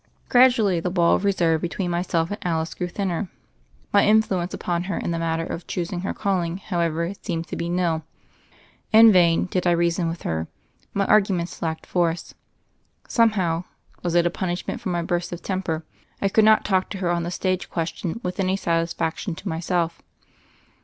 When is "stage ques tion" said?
17.29-18.21